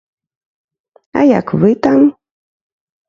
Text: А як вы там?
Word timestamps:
А 1.19 1.25
як 1.39 1.47
вы 1.65 1.69
там? 1.87 1.99